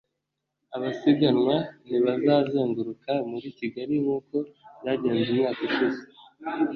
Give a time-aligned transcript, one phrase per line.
[0.75, 1.55] Abasiganwa
[1.87, 4.35] ntibazazenguruka muri Kigali nk’uko
[4.79, 6.01] byagenze umwaka ushize